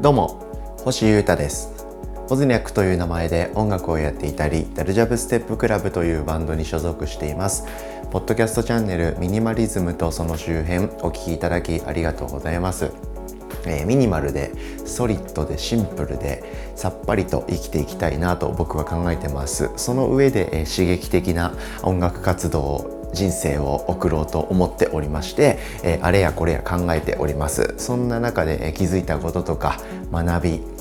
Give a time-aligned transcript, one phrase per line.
[0.00, 0.40] どうも
[0.84, 1.86] 星優太です。
[2.28, 7.64] ポズニャックという名前で音楽をやっていたりダルジャブステップクラブというバンドに所属しています。
[8.10, 12.90] ポッドキャストチャンネルミニマリズムとその周辺お聴きいただきありがとうございます。
[13.66, 14.52] えー、ミニマルで
[14.84, 19.70] ソリッドでシンプルでさっぱりと生きていきたいなと僕は考えてます。
[19.76, 27.74] その上で、えー、刺激的な音楽活動を人生を送ろうと思っておりまして、えー、あれやこれや考えております。
[27.78, 29.80] そんな中で、えー、気づいたこととか
[30.12, 30.73] 学び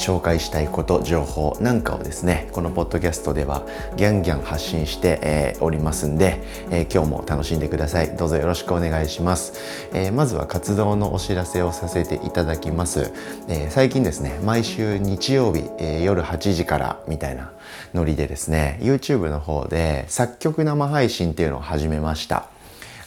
[0.00, 8.16] 紹介したいこと情報なんかをですねこのポッドキャストではギャンギャン発信して、えー、おりますんで、えー、今日も楽しんでください。
[8.16, 13.12] どうぞよろしくお願いします、えー、まずは活動のお知らせをさせていただきます、
[13.48, 17.52] え最近ですね毎週日曜日、え夜8時からみたいな
[17.94, 22.59] ノリでですね YouTube の方で作曲生配信っていうのを始めました。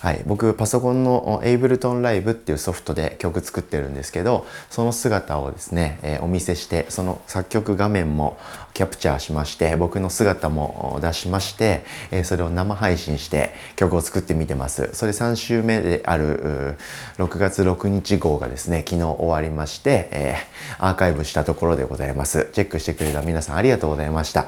[0.03, 8.38] はい、僕パソコンの Ableton Live っていうソフトで曲作ってるんですけどその姿をですね、えー、お見せしてその作曲画面も
[8.73, 14.89] キャプチャーしまして僕の姿も出しまして、えー、それを生配信して曲を作ってみてます。
[14.91, 16.75] それ3週目である
[17.17, 22.50] 6月6日号がですね昨日終わりまして、えー、アーカイブしたところでございます。
[22.52, 24.47] チェックしてくれた皆さんありがとうございました。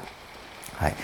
[0.74, 0.94] はい。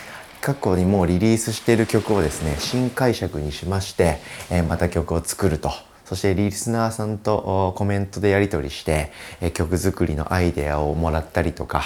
[0.43, 4.19] 過去にもうリリースしている曲をですね新解釈にしまして、
[4.51, 5.71] え、また曲を作ると
[6.05, 11.85] そしてリスナーさんとコメントでやり取りして、え、曲作りのアイデアをもらったりとか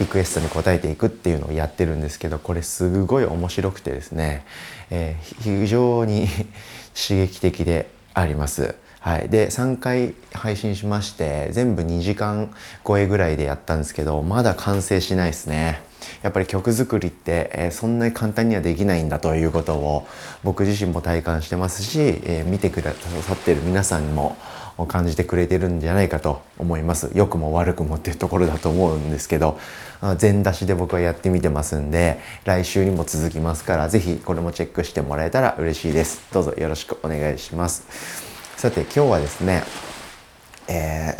[0.00, 4.46] リクエストに応えていくっていうのをやってるんですけどこれすごい面白くてですね、
[4.90, 6.28] えー、非常に
[6.96, 8.74] 刺激的であります。
[9.00, 12.52] はい、で3回配信しまして全部2時間
[12.86, 15.87] 超えぐらいでやったんですけどまだ完成しないですね。
[16.22, 20.06] やっぱり曲作りって、えー、そんなに簡単にはできないんだということを
[20.44, 24.36] 僕自身も体感してますし、えー、見てくださってる皆さんにも
[24.86, 27.10] 感じてくれてるんじゃないかと思います。
[27.14, 29.58] 良くも悪くもっていうところだと思うんですけど
[30.18, 36.22] 全出しで僕はやってみてますんで来週にも続きますから是非これもチェックしてもらえたら嬉しいです。
[36.32, 38.28] どうぞよろしくお願いします。
[38.56, 39.62] さて今日はですね、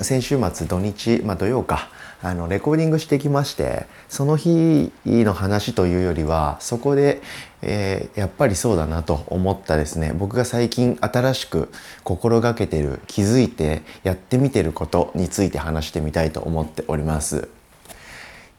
[0.00, 1.88] 先週末土日、まあ、土曜か
[2.20, 7.20] あのレコーディングしてきましてその日の話というよりはそこで、
[7.62, 10.12] えー、やっぱりそうだなと思ったですね。
[10.16, 11.70] 僕が最近新しく
[12.02, 17.48] 心がけてる気づいてやってみてることについて話してみたいと思っております。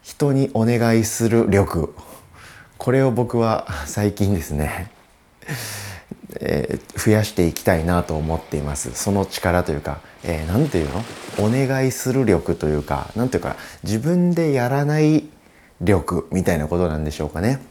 [0.04, 1.94] 人にお願いする力。
[2.78, 4.92] これを僕は最近ですね。
[6.40, 8.94] えー、増やしていきたいなと思っています。
[8.94, 11.03] その力というか何、えー、て言うの？
[11.40, 15.25] お願いする力というか何ていうか自分でやらない
[15.81, 17.62] 力みたいなことなんでしょうかね。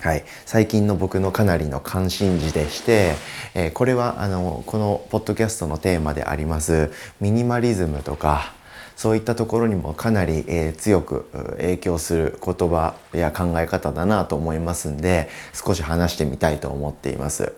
[0.00, 3.14] はい、最近の僕のかなりの関心事でして、
[3.54, 6.90] えー、これはあのこのポッドキャストのテーマであります
[7.20, 8.52] ミニマリズムとか
[8.96, 11.24] そういったところにもかなり、えー、強く
[11.58, 17.52] 影響する言葉や考え方だなと思いますんで少し話してみたいと思っています。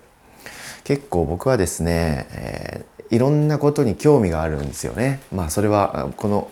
[0.84, 5.20] 結構僕はですね、えー、いろんなことに興味があるんですよね。
[5.32, 6.50] まあそれはこの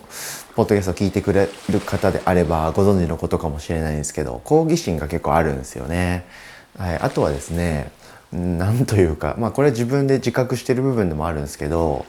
[0.55, 6.25] ポッドキャストを聞いてくれる方であればご存知のことかもしれないんですけど好奇心が結構あるんですよね。
[6.77, 7.91] はい、あとはですね
[8.31, 12.05] なんというかまあこれは自分で自覚してる部分でもあるんですけど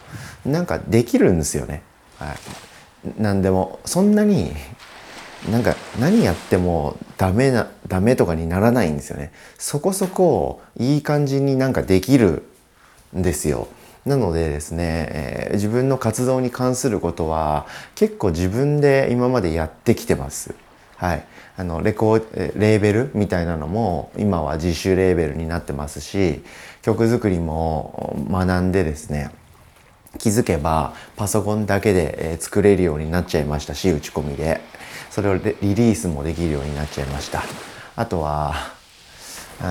[0.46, 1.82] なんかできるんですよね。
[2.24, 2.38] はい、
[3.18, 4.52] 何でもそんなに
[5.50, 9.30] なんか何やってもダメなダメとかにならないんですよね。
[9.58, 12.44] そこそこいい感じになんかできる
[13.14, 13.68] んですよ。
[14.06, 20.54] なのでですね、えー、自分の活動に関することは結構自分で今までやってきてます。
[20.96, 21.24] はい。
[21.56, 26.42] あのレコレーベルみたいなのも今は自主レーベルになってますし
[26.82, 29.30] 曲作りも学んでですね
[30.18, 34.60] 気づけばパソコンだけで作れるようになっちゃいましたし打ち込みで
[35.10, 37.42] それをリリースもできるようになっちゃいました
[37.96, 38.74] あとは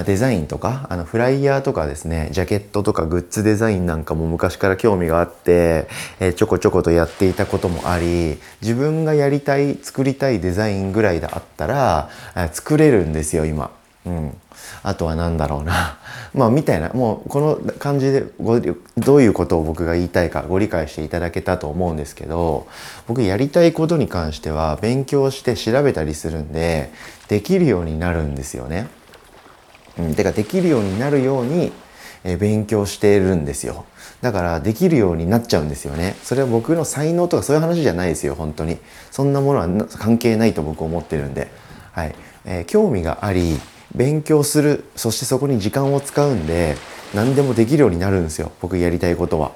[0.05, 5.87] デザインとかあのフライヤーとかですねジャケットとかグッズデザインなんかも昔から興味があって、
[6.19, 12.09] え、ちょこちょことやっていたこともあり自分がやりたい作りたいデザインぐらいであったら
[12.53, 13.71] 作れるんですよ今。
[14.05, 14.37] うん、
[14.83, 15.97] あとは何だろうな。
[16.33, 16.89] まあみたいな。
[16.89, 18.59] もうこの感じでご
[18.97, 22.67] どういうことを僕が言いたいかご理解していただけたと思うんですけど
[23.07, 26.91] 僕やりたいことに関しては勉強して調べたりするんで
[27.27, 28.87] できるようになるんですよね。
[29.97, 31.71] うん、てかできるようになるように
[32.23, 33.85] え勉強してるんですよ。
[34.21, 36.15] だからできるようになっちゃうんですよね。
[36.23, 38.77] それは僕の才能とかそういう話じゃないですよ本当に。
[39.11, 41.49] そんなものは関係ないと僕思ってるんで。
[41.91, 42.15] はい、
[42.45, 43.59] えー、興味があり
[43.95, 46.75] 勉強するそしてそこに時間を使うんで
[47.13, 49.51] 何でもできるようになるんですよ僕やりたいことは。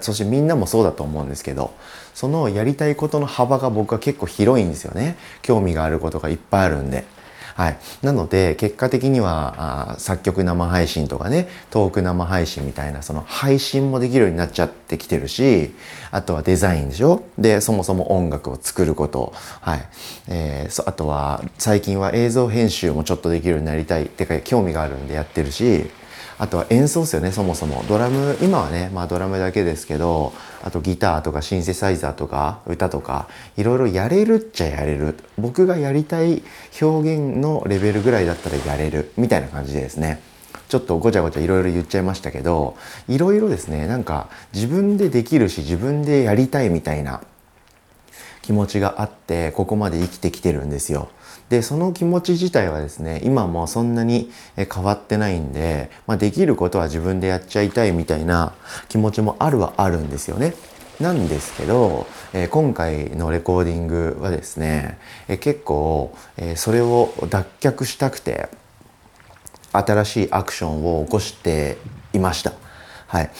[0.00, 1.74] そしてみんなもそうだと思うんですけど
[2.14, 7.04] そのやりたいことの幅が僕は結構広いんですよね興味があることがいっぱいあるんで。
[7.54, 15.72] はい、なので結果的にはあ作曲生配信とかねトーク生配信みたいなその配信もできるようになっちゃってきてるし
[16.10, 17.22] あとはデザインでしょ？
[17.38, 19.32] でそもそも音楽を作ること。
[19.60, 19.88] はい。
[20.28, 24.04] えー、あとは最近は映像編集もちょっとできるようになりたい。
[24.04, 25.90] ってか興味があるんでやってるし。
[26.38, 27.84] あとは演奏ですよねそもそも。
[27.88, 30.32] ドラム今はねまあドラムだけですけど
[30.62, 35.16] あとギターとかシンセサイザーとか歌とかいろいろやれるっちゃやれる。
[35.38, 36.42] 僕がやりたい
[36.80, 40.20] 表現のレベルぐらいだったらやれるみたいな感じでですね。
[40.68, 47.20] ちょっとごちゃごちゃいろいろ言っちゃいましたけどいろいろですねなんか自分でできるし自分でやりたいみたいな
[48.44, 51.08] 気持ちがあってここまで生きてきてるんですよ。
[51.48, 58.52] でその気持ち自体はですね今もそんなに変わってないんで、まあ、できることは自分でやっちゃいたいみたいな
[58.90, 60.54] 気持ちもあるはあるんですよね。
[61.00, 68.48] なんですけど、えー、今回のレコーディングはですね、えー、結構、えー、それを脱却したくて
[69.72, 71.78] 新しいアクションを起こして
[72.12, 72.52] いました。
[73.06, 73.30] はい。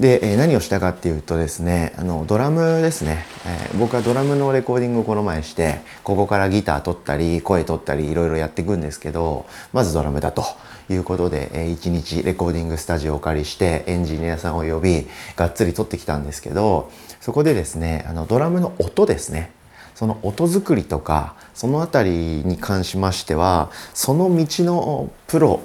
[0.00, 9.44] で、え何をしたかっていうとですねあのドラムですね、えー、僕はドラムのレコーディングをこの前してここからギター取ったり声取ったりいろいろやっていくんですけど
[9.74, 10.42] まずドラムだと。
[10.88, 15.06] いうことで、えー、1日レコーディングスタジオをお借りしてエンジニアさんを呼び
[15.36, 19.52] がっつり取ってきたんですけどそこでですねあのドラムの音ですね。
[19.94, 25.60] その音作りとかその辺りに関しましてはその道のプロ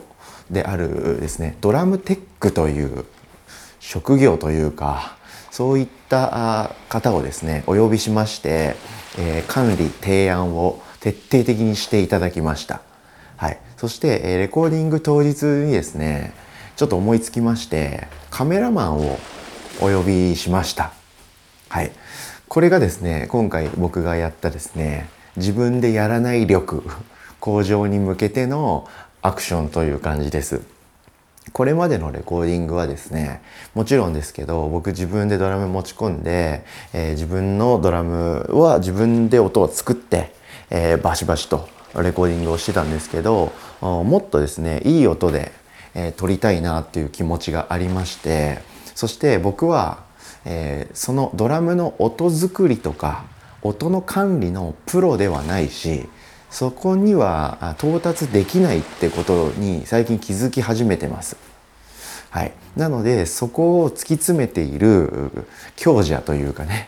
[0.52, 3.06] であるですねドラムテックという
[3.86, 5.16] 職業というか
[5.52, 8.76] そういった方をですねお呼びしまして、
[9.18, 12.82] えー、管理提案を徹底的にしていただきました。
[13.38, 16.34] はい、そして、え、レコーディング当日にですね
[16.76, 19.20] ちょっと思いつきましてカメラマンを
[19.82, 20.92] お呼びしました。
[21.70, 21.92] はい、
[22.48, 26.84] これがですね今回僕がやったですね自分でやらない力
[27.40, 28.90] 向上に向けての
[29.22, 30.75] アクションという感じです。
[31.56, 33.42] これまでのレコーディングはですね
[33.76, 40.34] もちろんですけど僕自分でドラム持ち込んで、えー、自分のドラムは自分で音を作って、
[40.70, 45.54] えー、バシバシとレコーディングをしてたんですけどもっとですねいい音で、
[45.94, 48.60] えー、撮りたいなっていう気持ちがありまして
[48.94, 50.04] そして僕は、
[50.44, 53.24] えー、そのドラムの音作りとか
[53.62, 56.10] 音の管理のプロではないし
[56.56, 61.36] そこには到達できないってことに最近気づき始めてます。
[62.30, 65.30] はい、なのでそこを突き詰めている
[65.76, 66.88] 強者というかね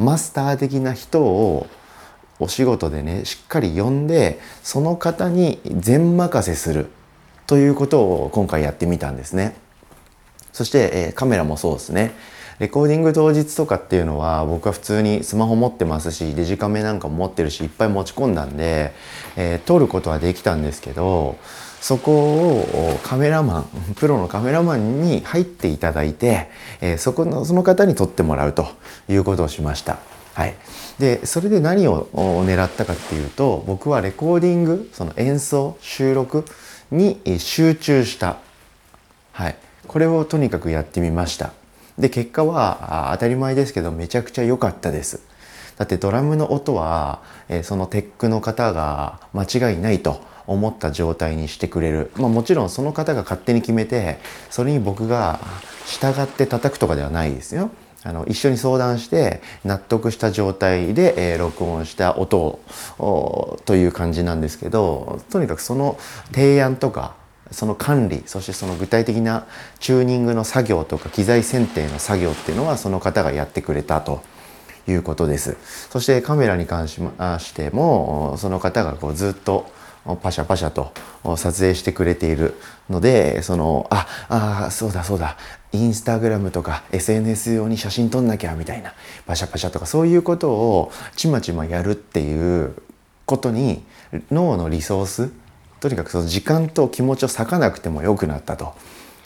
[0.00, 1.68] マスター的な人を
[2.40, 6.90] お仕事でねしっかり呼んでその方に全任せする
[7.46, 9.54] ということを今回やってみたんですね。
[10.52, 12.14] そして、えー、カメラもそうですね。
[12.58, 18.92] レコーディング当日とかっていうのは僕は普通にスマホ持ってますしデジカメなんかも持ってるしいっぱい持ち込んだんで、
[19.36, 21.36] えー、撮ることはできたんですけど
[21.80, 23.64] そこをカメラマン
[23.94, 26.50] プロのカメラマンに入っていただいて、
[26.80, 28.66] えー、そこのその方に撮ってもらうと
[29.08, 29.98] いうことをしました。
[30.34, 30.54] はい、
[31.00, 36.44] でそれで何を狙ったかっていうと僕はレコーディングその演奏収録
[36.92, 38.36] に集中した、
[39.32, 39.56] はい、
[39.88, 41.57] これをとにかくやってみました。
[41.98, 45.20] で結果は当たり前ですけどめちゃくちゃ良かったです。
[45.76, 54.18] だってドラムの音は、えそのテックの方が間違いないと思った状態にしてくれる、まあ、もちろんその方が勝手に決めて
[54.50, 55.38] それに僕が
[55.86, 57.70] 従って叩くとかではないですよ。
[58.04, 62.60] あの一緒に相談して納得した状態で、えー、録音した音
[62.98, 65.98] をという感じなんですけどとにかくその
[66.32, 67.16] 提案とか
[67.50, 69.46] その管理そしてその具体的な
[69.80, 74.22] チューニングの作業とか機材選定の作業っていうのはその方がやってくれたと
[74.86, 75.56] いうことです。
[75.90, 79.70] そしてカメラに関しましてもその方がこうずっと
[80.22, 80.92] パシャパシャと
[81.36, 82.54] 撮影してくれている
[82.88, 85.36] のでそのああそうだそうだ。
[85.72, 88.94] インスタグラムとか SNS 用に写真撮んなきゃみたいな
[89.26, 92.74] パシャパシャとかそういうことをちまちまやるっていう
[93.26, 93.82] ことに
[94.30, 95.30] 脳のリソース
[95.80, 98.74] とにかくその時間と気持ちを割かなくてもよくなったと。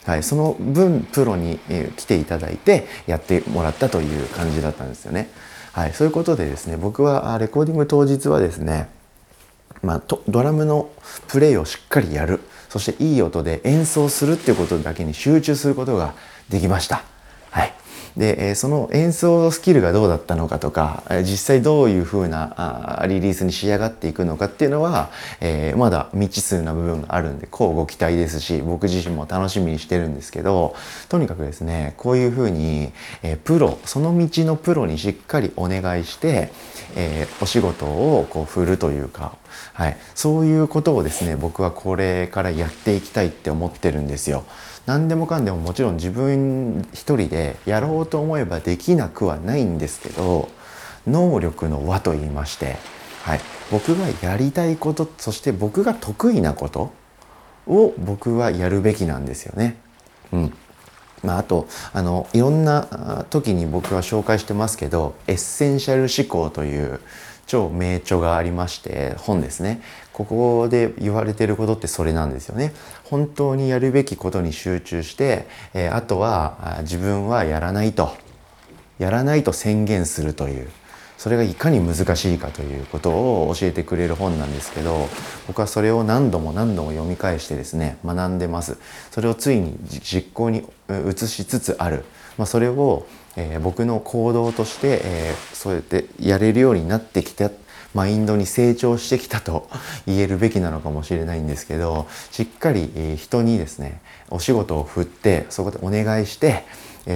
[0.05, 1.59] はい、その分プロに
[1.95, 5.29] 来ていただいてやってもらったという感じだったんですよね。
[5.71, 8.89] はい、そういうことでですね僕はレコーディング当日はですね、
[9.81, 10.89] まあ、ドラムの
[11.27, 16.13] プレイをしっかりやるそしていい音で演奏するっていうことだけに集中することが
[16.49, 17.03] できました。
[17.49, 17.73] はい、
[18.17, 25.09] で、えその演奏スキルがどうだったのかとか実際どういう風なあリリースに仕上がっていくのかっていうのは、
[25.41, 30.75] えー、まだ未知数な部分があるんでこうご期待ですし僕自身も楽しみにしてるんですけど
[31.09, 32.91] とにかくですねこういう風に、
[33.23, 36.51] えー、プロその道のプロにしっかりお願いして、
[36.95, 39.35] えー、お仕事をこう振るというか、
[39.73, 44.45] はい、そういうことをですね僕はこれからやっていきたいって思ってるんですよ。
[44.85, 50.49] 何でもかんでももちろん自分一人でやろうと思えばできなくはないんですけど
[51.07, 52.77] 能力の輪と言いまして、
[53.23, 53.39] はい、
[53.71, 56.93] 僕がやりたいことそして僕が得意なこと
[57.67, 59.77] を僕はやるべきなんですよね。
[60.33, 60.53] うん
[61.23, 66.99] まあ、あとあのいろんな時に僕は紹介してますけどエッセンシャル思考という
[67.45, 69.81] 超名著がありまして本ですね。
[70.11, 72.73] ここで言われてることってそれなんですよね。
[73.03, 78.15] 本当にやるべきことに集中して、えー、あとは自分はやらないと。
[78.99, 80.69] やらないと宣言するという。
[81.23, 85.07] それがいかに難しいかということを教えてくれる本なんですけど
[85.47, 88.77] 僕はそれを何度も何度も読み返してですね学んでます。
[89.09, 92.03] それをついに実行に移しつつある、
[92.37, 97.49] まあ、それを、えー、僕の行動として、えー、そうやってやれるようになってきた
[97.93, 99.69] マインドに成長してきたと
[100.05, 106.65] 言えるべきなのかもしれないんですけどしっかり人にですねお仕事を振ってそこでお願いして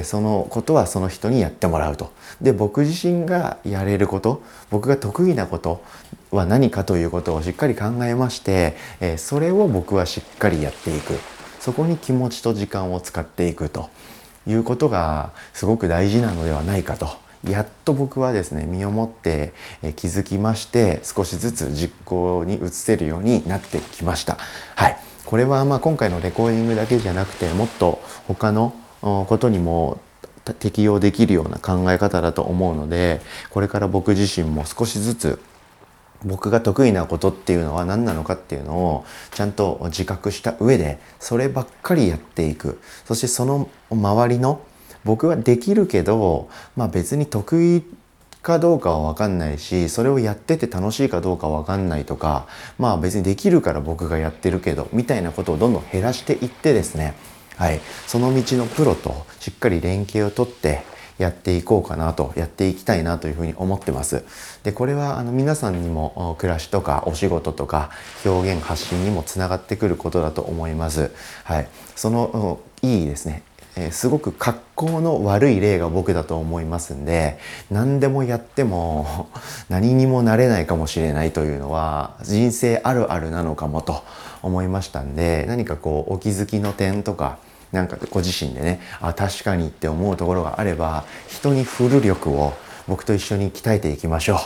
[0.03, 2.11] そのことはその人にやってもらうと。
[2.41, 5.81] で僕自身がやれること僕が得意なこと
[6.29, 8.75] は何かということをしっかり考えまして
[9.17, 11.17] それを僕はしっかりやっていく
[11.59, 13.89] そこに気持ちと時間を使っていくと
[14.47, 17.07] いうことがすごく大事なのではないかと
[17.47, 19.53] やっと僕はですね身をもって
[19.95, 24.37] 気づきまして少しずつ実行に移せるようになってきました。
[24.75, 29.99] はい、これはまあ今回のレコーディングだけじゃなくてもっと他のことにも
[30.59, 35.39] 適用できるような考え方だと思うのでこれから僕自身も少しずつ
[36.25, 42.79] 僕が得意なことっていうのは何なのかっていうのをちゃんと自覚した上でそればっかりやっていく。
[43.05, 44.61] そしてその周りの
[45.03, 47.83] 僕はできるけど、まあ、別に得意
[48.41, 52.47] かどうかは分かんないしそれをやってて楽しいかどうか分かんないとか
[52.77, 57.15] まあ別にできるから僕がやってるけどみたいなことをどんどん減らしていってですね。
[57.57, 60.83] はい、その道のプロとしっかり連携をとって
[61.17, 64.23] やっていこうかなとやっていきたいなというふうに思ってます。
[64.63, 67.89] でこれはあの皆さんにも暮らしとかお仕事とか
[68.25, 71.11] 表現発信にもつながってくることだと思います。
[71.43, 73.43] はい、そのいいですね
[73.77, 77.37] えすごく格好の悪い例が僕だと思いますんで
[77.69, 79.29] 何でもやっても
[79.69, 84.03] 何にもなれないかもしれないというのは人生あるあるなのかもと
[84.41, 87.37] 思いましたんで何かこうお気づきの点とか
[87.71, 92.53] なんかご自身でねあ確かにって思うところがあれば人に振る力を
[92.87, 94.37] 僕と一緒に鍛えていきましょう。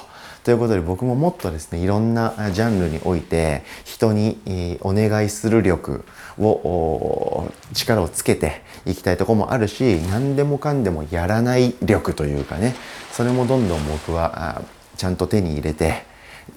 [0.43, 6.03] ということで僕ももっとですねいろんなジャンルにおいて人にお願いする力
[6.39, 12.73] を力をつけていきたいとこもあるし何でもかんでもやらない力というかね
[13.11, 14.63] それもどんどん僕は
[14.97, 16.05] ちゃんと手に入れて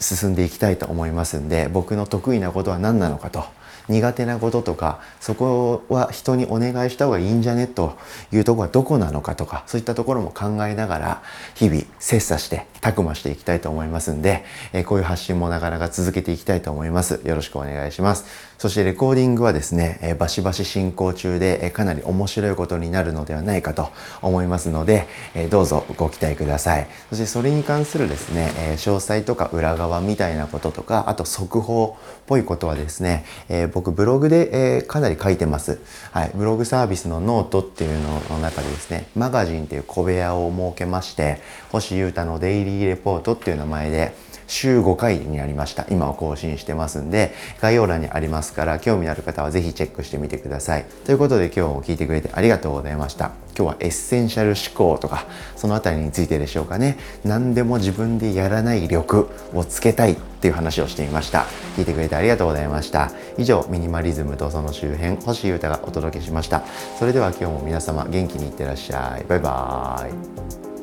[0.01, 3.45] 進んでいきたいと思いますんで僕の得意なことは何なのかと
[3.89, 7.97] 苦手なこととかそこは人にお願いした方がいいんじゃねと
[8.33, 11.23] いうとこはどこなのかとかそういったところも考えながら
[11.55, 17.23] 日々切磋してたくましていきたいと思いますんで、えこういう発信もなかなか続けていきたいと思います。
[17.25, 18.27] よろしくお願いします。
[18.59, 23.91] そしてレコーディングはですね、えバシバシ進行中で、えかなり面白いことになるのではないかと
[24.23, 35.79] 思いますので、えどうぞご期待くださいそしてそれに関するですね、え詳細とか裏側みたいなこととかあと速報っぽいことはですね、え僕ブログで、え、かなり書いてます。
[36.13, 36.31] はい。
[36.35, 44.15] ブログサービスのノートっていうのの中でですね、マガジンっていう小部屋を設けまして、星優太のデイリーレポートっていう名前で、
[44.47, 45.87] 週5回になりました。
[45.91, 50.85] 今は更新してますんで、概要欄にありますから、興味のある方はぜひチェックしてみてください。
[51.05, 53.33] ということで今日も聞いてくれてありがとうございました。
[53.57, 56.99] 今日はエッセンシャル思考とか、そのあたりについてでしょうかね。
[57.25, 61.47] 何でも自分でやらない力をつけたいっていう話をしてみました。
[61.77, 63.13] 聞いてくれてありがとうございました。
[63.39, 66.63] 以上、ミニマリズムとその周辺、星優太がお届けしました。
[66.99, 69.25] それでは今日も皆様元気にいってらっしゃい。
[69.29, 70.74] バイバーイ。